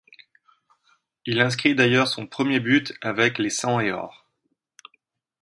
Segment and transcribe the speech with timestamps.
[1.27, 4.27] Il inscrit d'ailleurs son premier but avec les sang et or.